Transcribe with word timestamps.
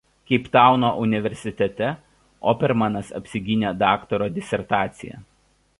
Keiptauno 0.29 0.87
universitete 1.07 1.89
Opermanas 2.53 3.13
apsigynė 3.21 3.77
daktaro 3.85 4.31
disertaciją. 4.41 5.25